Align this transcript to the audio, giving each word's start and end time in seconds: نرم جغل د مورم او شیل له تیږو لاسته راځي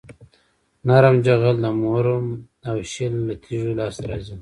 نرم 0.87 1.15
جغل 1.25 1.55
د 1.63 1.65
مورم 1.81 2.25
او 2.69 2.77
شیل 2.91 3.13
له 3.27 3.33
تیږو 3.43 3.71
لاسته 3.79 4.03
راځي 4.09 4.35